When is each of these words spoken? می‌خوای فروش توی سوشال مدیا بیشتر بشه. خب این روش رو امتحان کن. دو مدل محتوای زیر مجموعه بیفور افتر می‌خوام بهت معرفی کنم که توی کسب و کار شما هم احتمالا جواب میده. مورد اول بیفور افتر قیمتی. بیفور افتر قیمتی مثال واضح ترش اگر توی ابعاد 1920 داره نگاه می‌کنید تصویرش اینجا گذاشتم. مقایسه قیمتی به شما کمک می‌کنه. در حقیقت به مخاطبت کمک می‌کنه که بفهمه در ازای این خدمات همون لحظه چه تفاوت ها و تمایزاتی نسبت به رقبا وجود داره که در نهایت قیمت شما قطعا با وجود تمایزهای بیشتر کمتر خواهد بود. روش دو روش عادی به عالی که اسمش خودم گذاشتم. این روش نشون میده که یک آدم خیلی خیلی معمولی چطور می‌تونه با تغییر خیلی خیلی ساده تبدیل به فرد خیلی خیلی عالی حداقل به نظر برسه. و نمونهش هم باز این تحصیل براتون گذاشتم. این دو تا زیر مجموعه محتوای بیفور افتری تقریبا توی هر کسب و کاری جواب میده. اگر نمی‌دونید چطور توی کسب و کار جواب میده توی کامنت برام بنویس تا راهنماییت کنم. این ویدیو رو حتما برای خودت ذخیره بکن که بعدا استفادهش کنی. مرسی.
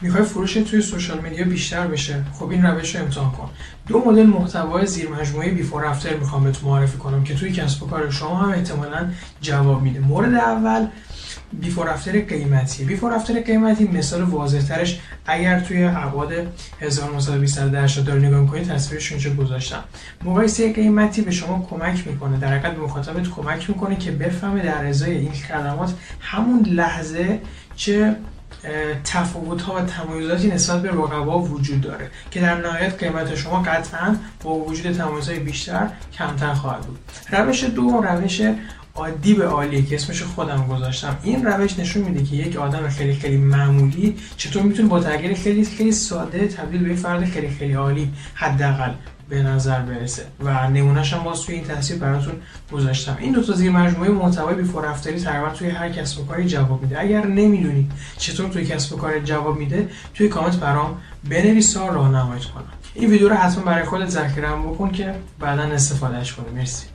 می‌خوای 0.00 0.24
فروش 0.24 0.54
توی 0.54 0.82
سوشال 0.82 1.20
مدیا 1.20 1.44
بیشتر 1.44 1.86
بشه. 1.86 2.24
خب 2.32 2.50
این 2.50 2.66
روش 2.66 2.96
رو 2.96 3.02
امتحان 3.02 3.30
کن. 3.30 3.50
دو 3.88 4.02
مدل 4.06 4.26
محتوای 4.26 4.86
زیر 4.86 5.08
مجموعه 5.08 5.50
بیفور 5.50 5.84
افتر 5.84 6.16
می‌خوام 6.16 6.44
بهت 6.44 6.64
معرفی 6.64 6.98
کنم 6.98 7.24
که 7.24 7.34
توی 7.34 7.52
کسب 7.52 7.82
و 7.82 7.86
کار 7.86 8.10
شما 8.10 8.36
هم 8.36 8.50
احتمالا 8.50 9.10
جواب 9.40 9.82
میده. 9.82 10.00
مورد 10.00 10.34
اول 10.34 10.86
بیفور 11.52 11.88
افتر 11.88 12.20
قیمتی. 12.20 12.84
بیفور 12.84 13.12
افتر 13.12 13.40
قیمتی 13.40 13.88
مثال 13.88 14.22
واضح 14.22 14.60
ترش 14.60 15.00
اگر 15.26 15.60
توی 15.60 15.84
ابعاد 15.84 16.32
1920 16.80 17.58
داره 17.58 18.20
نگاه 18.20 18.40
می‌کنید 18.40 18.68
تصویرش 18.68 19.12
اینجا 19.12 19.30
گذاشتم. 19.30 19.84
مقایسه 20.24 20.72
قیمتی 20.72 21.22
به 21.22 21.30
شما 21.30 21.66
کمک 21.70 22.06
می‌کنه. 22.06 22.38
در 22.38 22.48
حقیقت 22.48 22.74
به 22.74 22.82
مخاطبت 22.82 23.30
کمک 23.30 23.70
می‌کنه 23.70 23.96
که 23.96 24.10
بفهمه 24.10 24.62
در 24.62 24.86
ازای 24.86 25.16
این 25.16 25.32
خدمات 25.32 25.94
همون 26.20 26.62
لحظه 26.62 27.40
چه 27.76 28.16
تفاوت 29.04 29.62
ها 29.62 29.74
و 29.74 29.80
تمایزاتی 29.80 30.48
نسبت 30.48 30.82
به 30.82 30.88
رقبا 30.88 31.38
وجود 31.38 31.80
داره 31.80 32.10
که 32.30 32.40
در 32.40 32.54
نهایت 32.54 32.98
قیمت 32.98 33.34
شما 33.34 33.62
قطعا 33.62 34.16
با 34.42 34.54
وجود 34.54 34.92
تمایزهای 34.92 35.38
بیشتر 35.38 35.88
کمتر 36.12 36.54
خواهد 36.54 36.80
بود. 36.80 36.98
روش 37.32 37.64
دو 37.64 38.00
روش 38.00 38.42
عادی 38.96 39.34
به 39.34 39.46
عالی 39.46 39.82
که 39.82 39.94
اسمش 39.94 40.22
خودم 40.22 40.66
گذاشتم. 40.66 41.18
این 41.22 41.44
روش 41.44 41.78
نشون 41.78 42.02
میده 42.02 42.24
که 42.24 42.36
یک 42.36 42.56
آدم 42.56 42.88
خیلی 42.88 43.14
خیلی 43.14 43.36
معمولی 43.36 44.16
چطور 44.36 44.62
می‌تونه 44.62 44.88
با 44.88 45.00
تغییر 45.00 45.34
خیلی 45.34 45.64
خیلی 45.64 45.92
ساده 45.92 46.48
تبدیل 46.48 46.88
به 46.88 46.94
فرد 46.94 47.24
خیلی 47.24 47.48
خیلی 47.48 47.72
عالی 47.72 48.12
حداقل 48.34 48.92
به 49.28 49.42
نظر 49.42 49.80
برسه. 49.80 50.22
و 50.40 50.70
نمونهش 50.70 51.12
هم 51.12 51.22
باز 51.22 51.50
این 51.50 51.64
تحصیل 51.64 51.98
براتون 51.98 52.34
گذاشتم. 52.72 53.16
این 53.20 53.32
دو 53.32 53.42
تا 53.42 53.52
زیر 53.52 53.70
مجموعه 53.70 54.10
محتوای 54.10 54.54
بیفور 54.54 54.86
افتری 54.86 55.20
تقریبا 55.20 55.50
توی 55.50 55.68
هر 55.68 55.88
کسب 55.88 56.20
و 56.20 56.26
کاری 56.26 56.46
جواب 56.46 56.82
میده. 56.82 57.00
اگر 57.00 57.26
نمی‌دونید 57.26 57.92
چطور 58.18 58.48
توی 58.48 58.66
کسب 58.66 58.94
و 58.94 58.96
کار 58.96 59.18
جواب 59.18 59.58
میده 59.58 59.88
توی 60.14 60.28
کامنت 60.28 60.56
برام 60.56 60.98
بنویس 61.30 61.72
تا 61.72 61.88
راهنماییت 61.88 62.44
کنم. 62.44 62.72
این 62.94 63.10
ویدیو 63.10 63.28
رو 63.28 63.34
حتما 63.34 63.64
برای 63.64 63.84
خودت 63.84 64.08
ذخیره 64.08 64.48
بکن 64.48 64.90
که 64.90 65.14
بعدا 65.40 65.62
استفادهش 65.62 66.32
کنی. 66.32 66.58
مرسی. 66.58 66.86